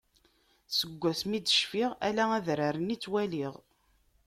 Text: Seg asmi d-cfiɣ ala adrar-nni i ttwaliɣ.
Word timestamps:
Seg 0.77 1.01
asmi 1.11 1.39
d-cfiɣ 1.39 1.91
ala 2.07 2.25
adrar-nni 2.37 2.93
i 2.93 2.97
ttwaliɣ. 2.97 3.53